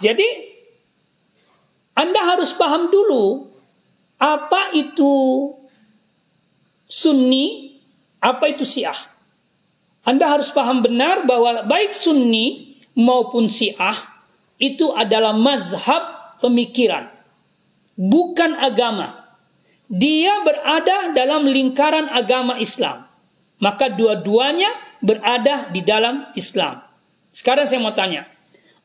[0.00, 0.28] Jadi
[1.96, 3.48] Anda harus paham dulu
[4.20, 5.12] apa itu
[6.86, 7.76] Sunni,
[8.22, 8.96] apa itu Syiah.
[10.06, 14.06] Anda harus paham benar bahwa baik Sunni maupun Syiah
[14.56, 17.10] itu adalah mazhab pemikiran,
[17.98, 19.26] bukan agama.
[19.86, 23.06] Dia berada dalam lingkaran agama Islam.
[23.56, 24.68] Maka dua-duanya
[25.00, 26.82] berada di dalam Islam.
[27.32, 28.26] Sekarang saya mau tanya,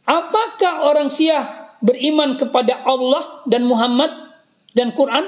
[0.06, 4.32] apakah orang Syiah beriman kepada Allah dan Muhammad
[4.78, 5.28] dan Quran?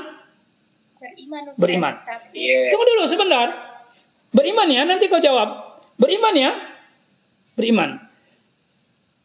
[1.03, 1.41] Beriman.
[1.51, 1.59] Ustaz.
[1.59, 1.93] Beriman.
[2.31, 2.71] Iya.
[2.71, 3.47] Tunggu dulu sebentar.
[4.33, 5.77] Beriman ya, nanti kau jawab.
[5.99, 6.51] Beriman ya?
[7.53, 8.01] Beriman.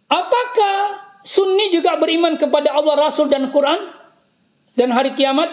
[0.09, 3.93] Apakah Sunni juga beriman kepada Allah, Rasul, dan Quran?
[4.77, 5.49] Dan hari kiamat?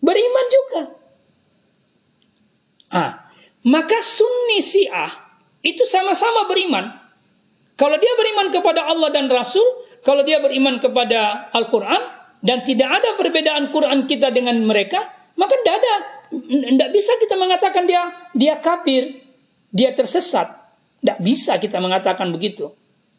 [0.00, 0.82] Beriman juga.
[2.90, 3.30] Ah,
[3.62, 5.12] maka Sunni Syiah
[5.62, 6.99] itu sama-sama beriman.
[7.80, 9.64] Kalau dia beriman kepada Allah dan Rasul,
[10.04, 15.00] kalau dia beriman kepada Al-Quran, dan tidak ada perbedaan Quran kita dengan mereka,
[15.40, 15.92] maka tidak ada,
[16.76, 18.02] tidak bisa kita mengatakan dia
[18.36, 19.24] dia kafir,
[19.72, 20.60] dia tersesat.
[21.00, 22.68] Tidak bisa kita mengatakan begitu.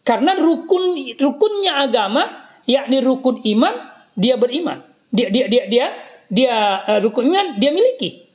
[0.06, 3.74] Karena rukun rukunnya agama, yakni rukun iman,
[4.14, 4.86] dia beriman.
[5.10, 5.86] Dia dia dia dia
[6.30, 6.54] dia
[6.86, 8.30] eh, rukun iman dia miliki.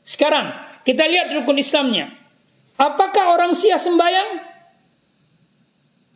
[0.00, 0.52] Sekarang
[0.88, 2.08] kita lihat rukun Islamnya.
[2.80, 4.45] Apakah orang Syiah sembahyang?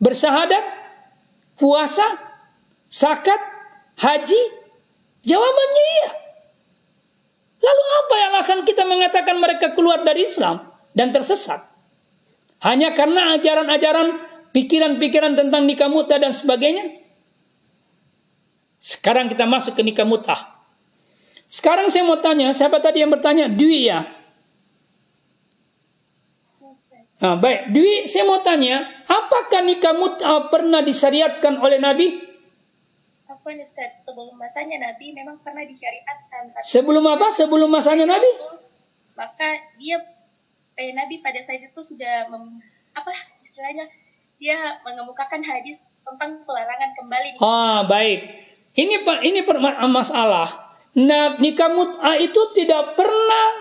[0.01, 0.65] Bersahadat?
[1.61, 2.17] Puasa?
[2.89, 3.37] Sakat?
[4.01, 4.41] Haji?
[5.21, 6.09] Jawabannya iya.
[7.61, 10.65] Lalu apa alasan kita mengatakan mereka keluar dari Islam
[10.97, 11.61] dan tersesat?
[12.65, 14.17] Hanya karena ajaran-ajaran,
[14.49, 16.97] pikiran-pikiran tentang nikah muta dan sebagainya?
[18.81, 20.65] Sekarang kita masuk ke nikah mutah.
[21.45, 23.45] Sekarang saya mau tanya, siapa tadi yang bertanya?
[23.45, 24.20] Dwi ya?
[27.21, 32.31] Nah, baik, Dwi, saya mau tanya, apakah nikah mut'ah pernah disyariatkan oleh Nabi?
[33.41, 36.53] apa Ustaz, sebelum masanya Nabi memang pernah disyariatkan.
[36.53, 37.31] Tapi Sebelum apa?
[37.31, 38.29] Sebelum masanya Nabi?
[39.17, 39.49] Maka
[39.81, 39.97] dia
[40.77, 42.61] eh, Nabi pada saat itu sudah mem,
[42.93, 43.89] apa istilahnya
[44.37, 48.19] dia mengemukakan hadis tentang pelarangan kembali Ah, baik.
[48.77, 49.41] Ini ini
[49.89, 50.77] masalah.
[50.97, 53.60] Nah, nikah mut'ah itu tidak pernah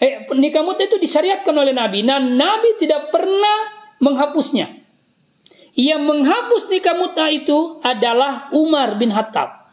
[0.00, 2.00] eh nikah itu disyariatkan oleh Nabi.
[2.00, 4.80] Nah, Nabi tidak pernah menghapusnya.
[5.76, 6.96] Yang menghapus nikah
[7.30, 9.70] itu adalah Umar bin Khattab.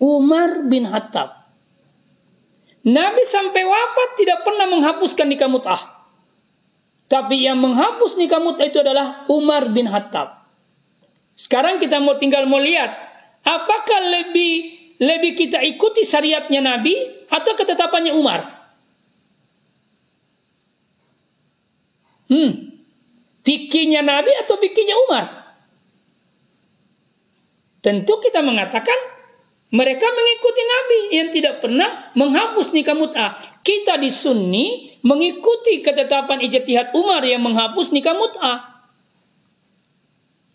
[0.00, 1.52] Umar bin Khattab.
[2.88, 6.00] Nabi sampai wafat tidak pernah menghapuskan nikah mut'ah.
[7.08, 10.48] Tapi yang menghapus nikah mut'ah itu adalah Umar bin Khattab.
[11.38, 12.90] Sekarang kita mau tinggal mau lihat
[13.46, 16.98] apakah lebih lebih kita ikuti syariatnya Nabi
[17.30, 18.57] atau ketetapannya Umar?
[22.28, 22.52] Hmm.
[23.42, 25.56] Fikihnya Nabi atau fikihnya Umar?
[27.80, 28.96] Tentu kita mengatakan
[29.68, 33.36] mereka mengikuti Nabi yang tidak pernah menghapus nikah mut'ah.
[33.60, 38.58] Kita di Sunni mengikuti ketetapan ijtihad Umar yang menghapus nikah mut'ah.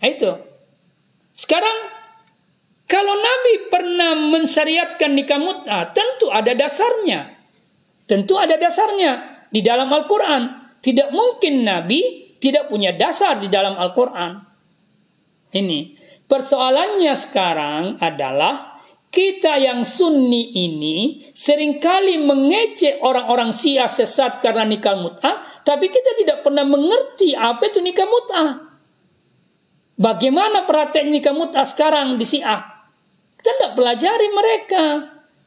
[0.01, 0.33] Nah, Itu.
[1.33, 1.94] Sekarang
[2.89, 7.38] kalau Nabi pernah mensyariatkan nikah mut'ah, tentu ada dasarnya.
[8.09, 10.62] Tentu ada dasarnya di dalam Al-Quran.
[10.83, 14.35] Tidak mungkin Nabi tidak punya dasar di dalam Al-Quran.
[15.55, 16.03] Ini.
[16.27, 18.73] Persoalannya sekarang adalah
[19.13, 26.17] kita yang sunni ini sering kali mengecek orang-orang Syiah sesat karena nikah mut'ah, tapi kita
[26.17, 28.51] tidak pernah mengerti apa itu nikah mut'ah.
[29.94, 32.65] Bagaimana praktek nikah mut'ah sekarang di Syiah?
[33.38, 34.85] Kita tidak pelajari mereka.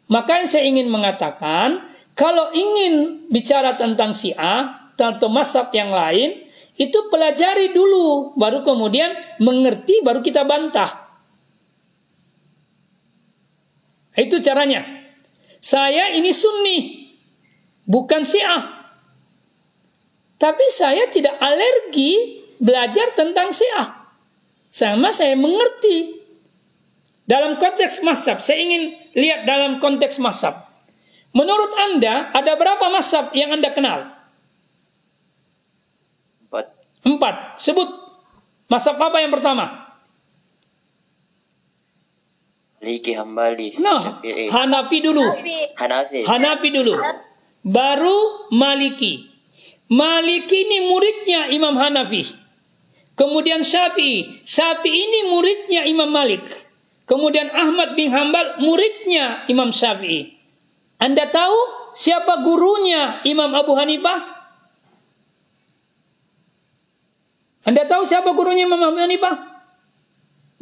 [0.07, 7.73] Makanya saya ingin mengatakan, kalau ingin bicara tentang Syiah, atau masab yang lain, itu pelajari
[7.73, 11.09] dulu, baru kemudian mengerti, baru kita bantah.
[14.17, 14.85] Itu caranya.
[15.61, 17.09] Saya ini sunni,
[17.85, 18.77] bukan syiah.
[20.37, 24.13] Tapi saya tidak alergi belajar tentang syiah.
[24.69, 26.29] Sama saya mengerti.
[27.27, 30.63] Dalam konteks masab, saya ingin lihat dalam konteks masab.
[31.35, 34.13] Menurut Anda, ada berapa masab yang Anda kenal?
[37.07, 37.63] Empat.
[37.63, 37.87] Sebut.
[38.67, 39.87] Masab apa yang pertama?
[42.83, 45.27] Maliki, Hambali, Nah, Syafi'i, Hanafi dulu.
[45.75, 46.21] Hanafi.
[46.23, 46.95] Hanafi dulu.
[47.67, 49.27] Baru Maliki.
[49.91, 52.27] Maliki ini muridnya Imam Hanafi.
[53.17, 54.45] Kemudian Syafi'i.
[54.45, 56.47] Syafi'i ini muridnya Imam Malik.
[57.07, 60.37] Kemudian Ahmad bin Hambal muridnya Imam Syafi'i.
[61.03, 61.57] Anda tahu
[61.97, 64.36] siapa gurunya Imam Abu Hanifah?
[67.67, 69.37] Anda tahu siapa gurunya Imam Abu Hanifah?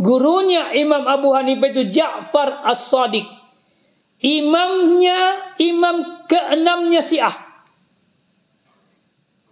[0.00, 3.28] Gurunya Imam Abu Hanifah itu Ja'far As-Sadiq.
[4.24, 7.36] Imamnya, imam keenamnya Syiah.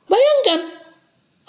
[0.09, 0.81] Bayangkan,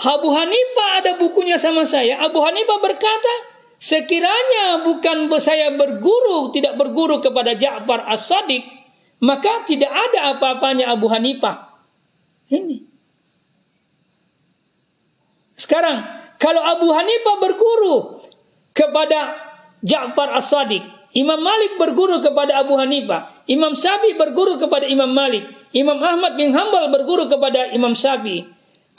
[0.04, 2.20] Abu Hanifah ada bukunya sama saya.
[2.20, 3.34] Abu Hanifah berkata,
[3.80, 8.68] sekiranya bukan saya berguru, tidak berguru kepada Ja'far As-Sadiq,
[9.24, 11.80] maka tidak ada apa-apanya Abu Hanifah.
[12.52, 12.93] Ini.
[15.64, 16.04] Sekarang,
[16.44, 18.20] kalau Abu Hanifah berguru
[18.76, 19.32] kepada
[19.80, 20.84] Ja'far As-Sadiq,
[21.16, 26.52] Imam Malik berguru kepada Abu Hanifah, Imam Syafi'i berguru kepada Imam Malik, Imam Ahmad bin
[26.52, 28.44] Hambal berguru kepada Imam Syafi'i.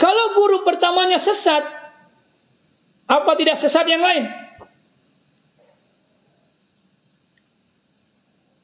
[0.00, 1.68] Kalau guru pertamanya sesat,
[3.04, 4.24] apa tidak sesat yang lain?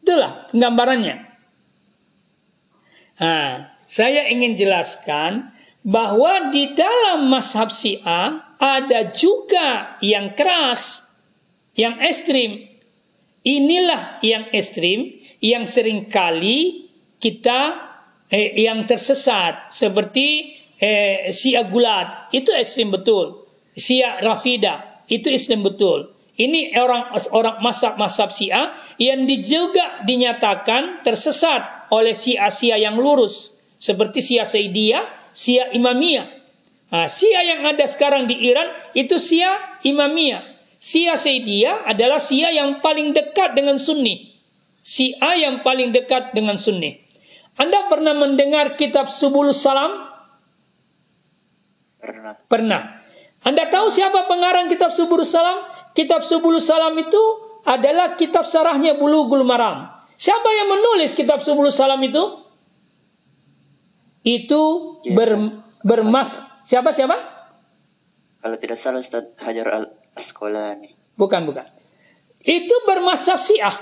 [0.01, 1.17] Itulah gambarannya.
[3.21, 11.05] Nah, saya ingin jelaskan bahwa di dalam mazhab Syiah ada juga yang keras,
[11.73, 12.69] yang ekstrim.
[13.41, 17.89] Inilah yang ekstrim yang sering kali kita
[18.29, 23.49] eh, yang tersesat seperti eh, Syiah Gulat itu ekstrim betul.
[23.73, 26.13] Syiah Rafida itu ekstrim betul.
[26.37, 34.49] Ini orang orang mazhab-mazhab Syiah yang juga dinyatakan tersesat oleh Syiah-Syiah yang lurus seperti Syiah
[34.49, 36.27] Saidiyah Sia Imamiyah.
[36.91, 38.67] Nah, Sia yang ada sekarang di Iran
[38.99, 40.43] itu Sia Imamiyah.
[40.81, 44.33] Sia Saidiyah adalah Sia yang paling dekat dengan Sunni.
[44.81, 46.97] Sia yang paling dekat dengan Sunni.
[47.61, 50.09] Anda pernah mendengar kitab Subul Salam?
[52.01, 52.33] Pernah.
[52.49, 52.83] Pernah.
[53.45, 55.69] Anda tahu siapa pengarang kitab Subul Salam?
[55.93, 57.21] Kitab Subul Salam itu
[57.69, 59.93] adalah kitab sarahnya Bulughul Maram.
[60.17, 62.40] Siapa yang menulis kitab Subul Salam itu?
[64.27, 64.63] Itu
[65.07, 65.17] yes.
[65.17, 65.31] ber,
[65.81, 67.17] bermas siapa siapa?
[68.41, 69.87] Kalau tidak salah Ustaz Hajar al
[70.17, 70.97] Asqalani.
[71.17, 71.69] Bukan bukan.
[72.41, 73.77] Itu bermasab Syiah.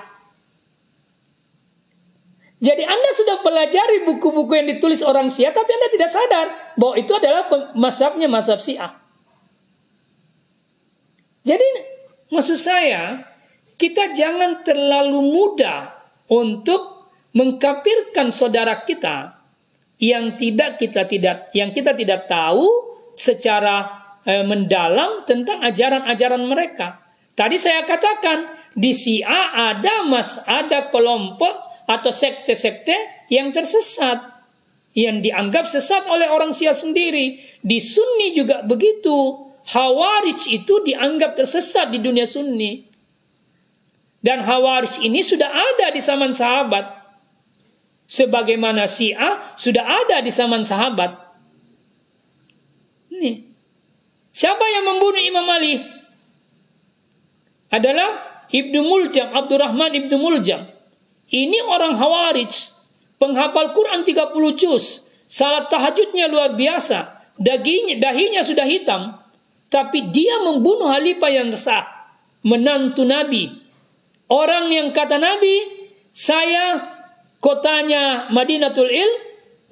[2.59, 7.13] Jadi Anda sudah pelajari buku-buku yang ditulis orang Syiah tapi Anda tidak sadar bahwa itu
[7.15, 7.47] adalah
[7.79, 8.99] masabnya masab Syiah.
[11.47, 11.67] Jadi
[12.35, 13.23] maksud saya
[13.79, 19.38] kita jangan terlalu mudah untuk mengkapirkan saudara kita
[19.99, 22.67] yang tidak kita tidak yang kita tidak tahu
[23.19, 23.87] secara
[24.23, 27.03] eh, mendalam tentang ajaran-ajaran mereka.
[27.35, 34.39] Tadi saya katakan di Syiah ada mas ada kelompok atau sekte-sekte yang tersesat
[34.99, 37.39] yang dianggap sesat oleh orang Syiah sendiri.
[37.63, 39.47] Di Sunni juga begitu.
[39.69, 42.83] Hawarij itu dianggap tersesat di dunia Sunni.
[44.19, 46.98] Dan Hawarij ini sudah ada di zaman sahabat
[48.09, 51.13] sebagaimana Syiah sudah ada di zaman sahabat.
[53.13, 53.45] Ini.
[54.33, 55.77] Siapa yang membunuh Imam Ali?
[57.69, 60.65] Adalah Ibnu Muljam, Abdurrahman Ibnu Muljam.
[61.29, 62.73] Ini orang Hawarij,
[63.21, 69.21] penghafal Quran 30 juz, salat tahajudnya luar biasa, dagingnya, dahinya sudah hitam,
[69.69, 71.85] tapi dia membunuh Halifah yang sah,
[72.41, 73.53] menantu Nabi.
[74.33, 75.85] Orang yang kata Nabi,
[76.17, 76.98] saya
[77.39, 79.11] kotanya Madinatul Il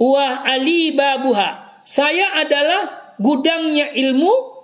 [0.01, 1.83] wa ali babuha.
[1.87, 4.57] Saya adalah gudangnya ilmu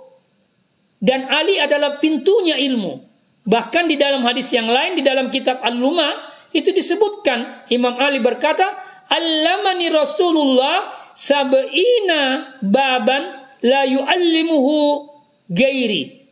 [1.02, 3.02] dan Ali adalah pintunya ilmu.
[3.42, 8.70] Bahkan di dalam hadis yang lain di dalam kitab Al-Luma itu disebutkan Imam Ali berkata,
[9.10, 15.10] "Allamani Rasulullah sab'ina baban la yu'allimuhu
[15.50, 16.22] gairi."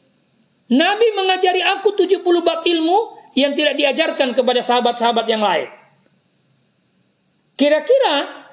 [0.71, 5.80] Nabi mengajari aku 70 bab ilmu yang tidak diajarkan kepada sahabat-sahabat yang lain.
[7.61, 8.49] Kira-kira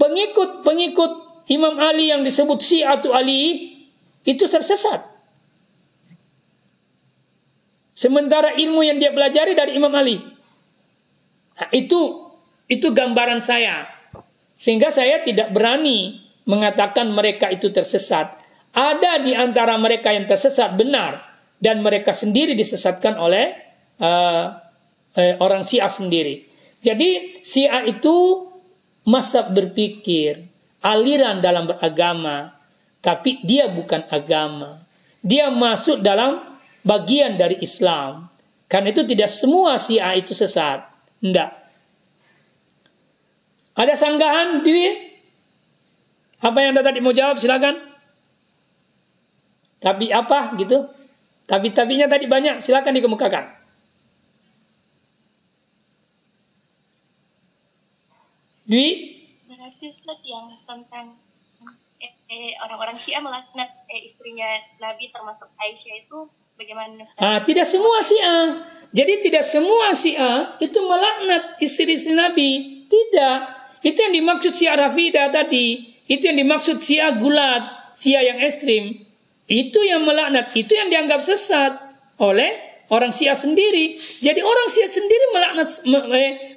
[0.00, 1.12] pengikut-pengikut
[1.52, 3.76] Imam Ali yang disebut Syiatu Ali
[4.24, 5.04] itu tersesat.
[7.92, 10.16] Sementara ilmu yang dia pelajari dari Imam Ali.
[10.16, 12.24] Nah, itu
[12.72, 13.84] itu gambaran saya.
[14.56, 18.32] Sehingga saya tidak berani mengatakan mereka itu tersesat.
[18.72, 21.20] Ada di antara mereka yang tersesat benar
[21.60, 23.52] dan mereka sendiri disesatkan oleh
[24.00, 24.56] uh,
[25.20, 26.51] uh, orang Syiah sendiri.
[26.82, 28.50] Jadi Syiah itu
[29.06, 30.42] masa berpikir,
[30.82, 32.58] aliran dalam beragama,
[32.98, 34.82] tapi dia bukan agama.
[35.22, 36.42] Dia masuk dalam
[36.82, 38.26] bagian dari Islam.
[38.66, 40.82] Karena itu tidak semua Syiah itu sesat.
[41.22, 41.50] Tidak.
[43.78, 44.74] Ada sanggahan di
[46.42, 47.78] apa yang anda tadi mau jawab silakan.
[49.78, 50.90] Tapi apa gitu?
[51.46, 53.61] Tapi tabinya tadi banyak silakan dikemukakan.
[58.66, 58.88] Dwi?
[59.50, 61.18] Berarti Ustaz yang tentang
[62.02, 64.48] eh, orang-orang Syiah melakukan eh, istrinya
[64.80, 66.18] Nabi termasuk Aisyah itu
[66.56, 67.20] bagaimana Ustaz?
[67.20, 68.44] Ah, tidak semua Syiah.
[68.92, 72.84] Jadi tidak semua Syiah itu melaknat istri-istri Nabi.
[72.88, 73.38] Tidak.
[73.82, 75.96] Itu yang dimaksud Syiah Rafidah tadi.
[76.06, 79.00] Itu yang dimaksud Syiah gulat, Syiah yang ekstrim.
[79.48, 81.76] Itu yang melaknat, itu yang dianggap sesat
[82.16, 83.96] oleh orang Syiah sendiri.
[84.20, 86.00] Jadi orang Syiah sendiri melaknat me,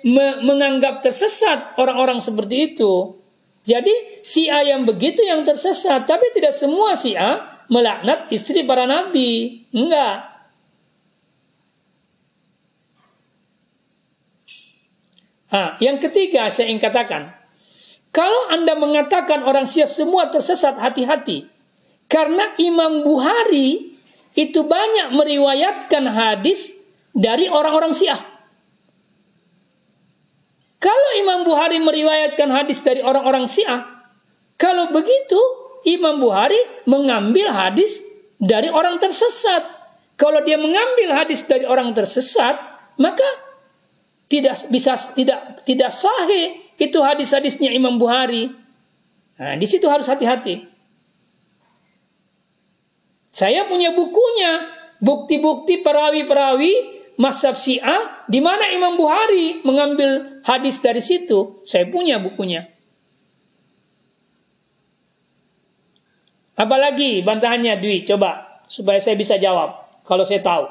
[0.04, 3.16] me, menganggap tersesat orang-orang seperti itu.
[3.64, 9.64] Jadi Syiah yang begitu yang tersesat, tapi tidak semua Syiah melaknat istri para nabi.
[9.72, 10.36] Enggak.
[15.56, 17.32] Nah, yang ketiga saya ingin katakan,
[18.12, 21.48] kalau Anda mengatakan orang Syiah semua tersesat, hati-hati.
[22.12, 23.95] Karena Imam Bukhari
[24.36, 26.76] itu banyak meriwayatkan hadis
[27.16, 28.20] dari orang-orang Syiah.
[30.84, 33.88] Kalau Imam Bukhari meriwayatkan hadis dari orang-orang Syiah,
[34.60, 35.40] kalau begitu
[35.88, 38.04] Imam Bukhari mengambil hadis
[38.38, 39.64] dari orang tersesat.
[40.16, 42.56] Kalau dia mengambil hadis dari orang tersesat,
[43.00, 43.28] maka
[44.32, 48.52] tidak bisa tidak tidak sahih itu hadis-hadisnya Imam Bukhari.
[49.36, 50.75] Nah, di situ harus hati-hati.
[53.36, 54.64] Saya punya bukunya,
[55.04, 61.60] bukti-bukti perawi-perawi Masab Syiah di mana Imam Bukhari mengambil hadis dari situ.
[61.68, 62.72] Saya punya bukunya.
[66.56, 70.64] Apalagi bantahannya Dwi, coba supaya saya bisa jawab kalau saya tahu.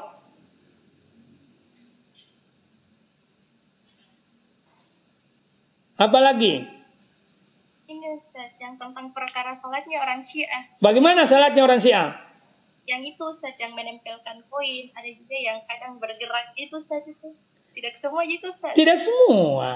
[6.01, 6.65] Apalagi?
[7.85, 10.65] Ini Ustaz, yang tentang perkara sholatnya orang Syiah.
[10.81, 12.24] Bagaimana salatnya orang Syiah?
[12.85, 14.93] Yang itu Ustaz, yang menempelkan koin.
[14.93, 17.33] Ada juga yang kadang bergerak itu Ustaz itu.
[17.73, 18.77] Tidak semua itu Ustaz.
[18.77, 19.71] Tidak semua.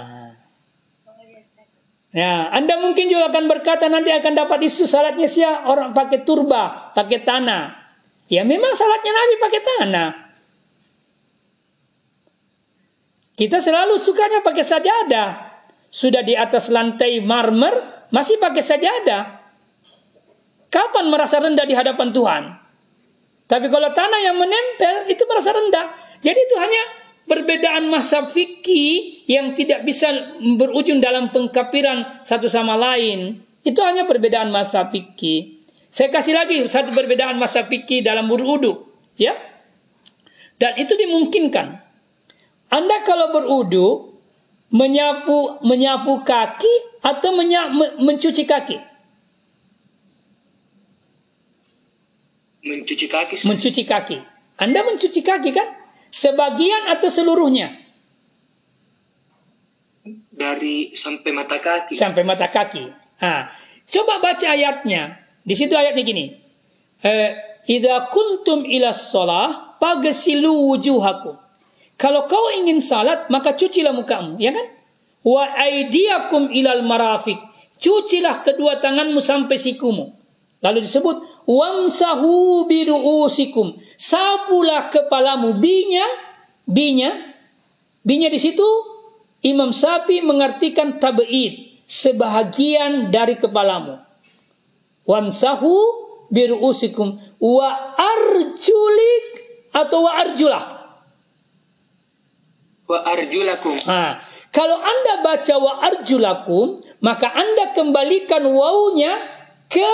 [1.09, 1.67] Oh, iya, Ustaz.
[2.13, 6.93] Ya, Anda mungkin juga akan berkata nanti akan dapat isu salatnya Syiah orang pakai turba,
[6.93, 7.75] pakai tanah.
[8.29, 10.09] Ya memang salatnya Nabi pakai tanah.
[13.33, 15.29] Kita selalu sukanya pakai sajadah.
[15.89, 19.23] Sudah di atas lantai marmer, masih pakai sajadah.
[20.69, 22.68] Kapan merasa rendah di hadapan Tuhan?
[23.49, 25.89] Tapi kalau tanah yang menempel, itu merasa rendah.
[26.21, 26.83] Jadi itu hanya
[27.25, 33.41] perbedaan masa fikih yang tidak bisa berujung dalam pengkapiran satu sama lain.
[33.65, 35.65] Itu hanya perbedaan masa fikih.
[35.89, 38.85] Saya kasih lagi satu perbedaan masa fikih dalam berudu,
[39.17, 39.33] ya.
[40.61, 41.81] Dan itu dimungkinkan.
[42.69, 44.13] Anda kalau berudu
[44.69, 48.77] menyapu menyapu kaki atau menya, mencuci kaki?
[52.69, 53.35] Mencuci kaki.
[53.49, 54.17] Mencuci kaki.
[54.61, 55.67] Anda mencuci kaki kan?
[56.13, 57.73] Sebagian atau seluruhnya?
[60.29, 61.97] Dari sampai mata kaki.
[61.97, 62.85] Sampai mata kaki.
[63.19, 63.49] Ah,
[63.89, 65.17] coba baca ayatnya.
[65.41, 66.25] Di situ ayatnya gini.
[67.01, 67.29] Eh,
[67.69, 71.37] Idza kuntum ila shalah pagsilu wujuhakum.
[71.99, 74.67] Kalau kau ingin salat maka cucilah mukamu, ya kan?
[75.21, 77.35] Wa aydiyakum ilal marafiq.
[77.79, 80.18] Cucilah kedua tanganmu sampai sikumu.
[80.59, 83.79] Lalu disebut wamsahu biruusikum.
[83.95, 85.55] Sapulah kepalamu.
[85.55, 86.03] Binya,
[86.67, 87.15] binya,
[88.03, 88.67] binya di situ
[89.39, 94.03] Imam Sapi mengartikan tabeid, sebahagian dari kepalamu.
[95.07, 95.73] Wamsahu
[96.27, 99.27] biruusikum wa arjulik
[99.71, 100.65] atau wa arjulah.
[102.83, 103.75] Wa arjulakum.
[103.87, 104.19] Nah,
[104.51, 109.23] kalau Anda baca wa arjulakum, maka Anda kembalikan wawunya
[109.69, 109.93] ke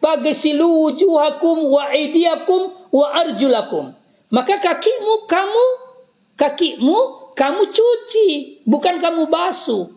[0.00, 3.92] bagasilu wujuhakum wa aidiakum wa arjulakum.
[4.32, 5.66] Maka kakimu kamu
[6.36, 6.98] kakimu
[7.36, 8.28] kamu cuci,
[8.68, 9.88] bukan kamu basuh.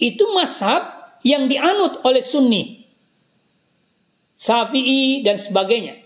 [0.00, 2.84] Itu mazhab yang dianut oleh Sunni.
[4.36, 5.96] Syafi'i dan sebagainya.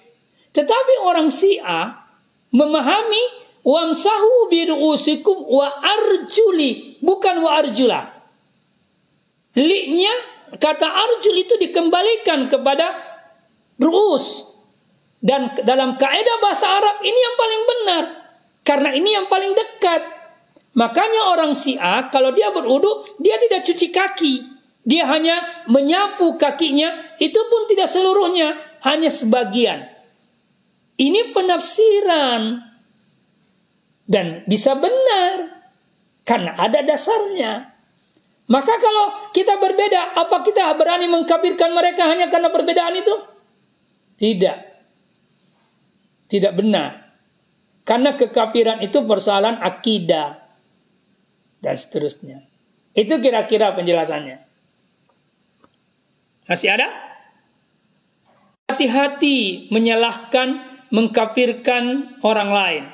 [0.54, 2.06] Tetapi orang Syiah
[2.50, 3.22] memahami
[3.62, 8.10] wamsahu biruusikum wa arjuli bukan wa arjula.
[9.54, 10.14] Li-nya
[10.56, 12.96] kata arjul itu dikembalikan kepada
[13.78, 14.48] ruus.
[15.20, 18.04] Dan dalam kaidah bahasa Arab ini yang paling benar.
[18.64, 20.02] Karena ini yang paling dekat.
[20.72, 24.34] Makanya orang Syiah kalau dia berudu dia tidak cuci kaki.
[24.80, 29.92] Dia hanya menyapu kakinya, itu pun tidak seluruhnya, hanya sebagian.
[30.96, 32.64] Ini penafsiran.
[34.08, 35.62] Dan bisa benar.
[36.24, 37.69] Karena ada dasarnya.
[38.50, 43.14] Maka kalau kita berbeda, apa kita berani mengkafirkan mereka hanya karena perbedaan itu?
[44.18, 44.58] Tidak.
[46.26, 47.14] Tidak benar.
[47.86, 50.42] Karena kekafiran itu persoalan akidah.
[51.62, 52.42] Dan seterusnya.
[52.90, 54.42] Itu kira-kira penjelasannya.
[56.50, 56.90] Masih ada?
[58.66, 62.84] Hati-hati menyalahkan mengkafirkan orang lain.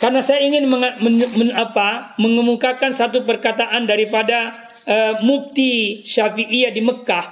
[0.00, 7.26] Karena saya ingin men- men- apa, mengemukakan satu perkataan daripada uh, Mufti Syafi'iyah di Mekah,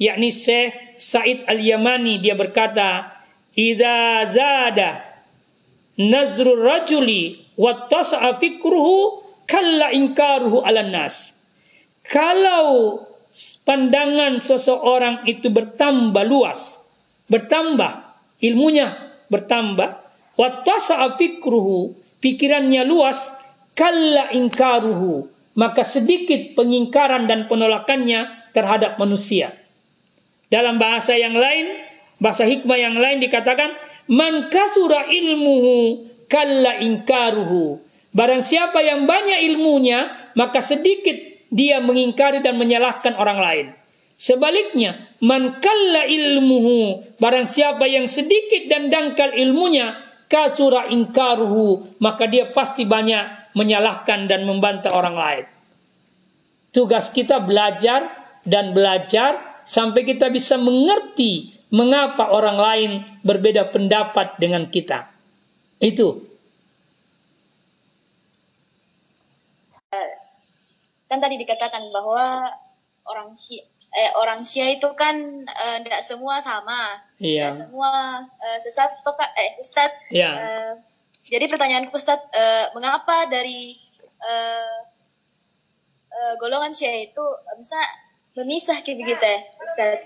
[0.00, 3.20] yakni Syekh Said Al-Yamani dia berkata,
[3.54, 5.04] "Idza zada
[6.00, 11.32] nazrul rajuli wa tas'a fikruhu kalla inkaruhu 'alan nas."
[12.04, 13.00] Kalau
[13.64, 16.76] pandangan seseorang itu bertambah luas,
[17.32, 18.04] bertambah
[18.44, 19.90] ilmunya bertambah,
[20.36, 23.32] wa tasa'a fikruhu, pikirannya luas,
[23.72, 29.54] kalla ingkaruhu, maka sedikit pengingkaran dan penolakannya terhadap manusia.
[30.50, 31.82] Dalam bahasa yang lain,
[32.22, 33.74] bahasa hikmah yang lain dikatakan,
[34.10, 37.82] man kasura ilmuhu kalla ingkaruhu.
[38.14, 41.18] Barang siapa yang banyak ilmunya, maka sedikit
[41.50, 43.66] dia mengingkari dan menyalahkan orang lain.
[44.14, 49.98] Sebaliknya, man kalla ilmuhu, barang siapa yang sedikit dan dangkal ilmunya,
[50.30, 55.44] kasura ingkaruhu, maka dia pasti banyak menyalahkan dan membantah orang lain.
[56.74, 58.10] Tugas kita belajar
[58.42, 62.90] dan belajar sampai kita bisa mengerti mengapa orang lain
[63.24, 65.10] berbeda pendapat dengan kita.
[65.80, 66.30] Itu.
[71.04, 72.50] kan tadi dikatakan bahwa
[73.06, 73.62] orang Syi
[73.94, 75.46] eh, orang Syiah itu kan
[75.86, 77.54] tidak semua sama, Iya.
[77.54, 79.30] tidak semua eh, sesat toh Kak?
[79.38, 79.90] eh Ustad.
[80.10, 80.30] Iya.
[80.34, 80.70] Eh,
[81.34, 83.74] jadi pertanyaanku Ustad, eh, mengapa dari
[84.22, 84.78] eh,
[86.14, 87.26] eh, golongan Syiah itu
[87.58, 87.74] bisa
[88.38, 89.98] memisah kayak begitu ya, Ustad?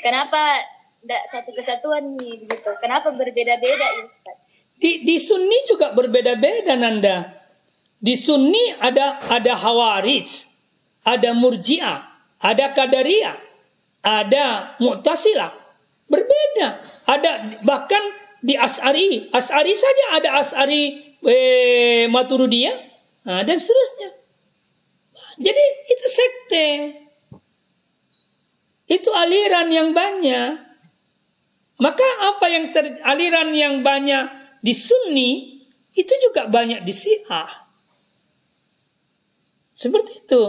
[0.00, 0.64] Kenapa
[1.04, 2.72] tidak satu kesatuan nih begitu?
[2.80, 4.36] Kenapa berbeda-beda ya, Ustad?
[4.80, 7.36] Di, di Sunni juga berbeda-beda Nanda.
[8.00, 10.28] Di Sunni ada ada Hawarij,
[11.04, 11.98] ada Murji'ah,
[12.40, 13.36] ada Qadariyah,
[14.00, 15.52] ada Mu'tazilah.
[16.08, 16.80] Berbeda.
[17.04, 20.82] Ada bahkan di As'ari, As'ari saja ada As'ari
[21.26, 22.78] eh, Maturidiyah
[23.26, 24.14] nah, dan seterusnya.
[25.42, 26.68] Jadi itu sekte.
[28.86, 30.62] Itu aliran yang banyak.
[31.76, 34.30] Maka apa yang ter, aliran yang banyak
[34.62, 35.60] di Sunni
[35.92, 37.50] itu juga banyak di Syiah.
[39.76, 40.44] Seperti itu.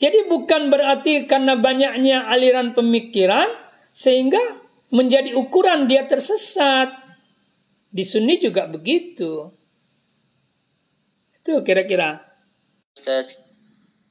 [0.00, 3.50] Jadi bukan berarti karena banyaknya aliran pemikiran
[3.92, 4.63] sehingga
[4.94, 6.94] menjadi ukuran dia tersesat.
[7.90, 9.50] Di Sunni juga begitu.
[11.34, 12.22] Itu kira-kira.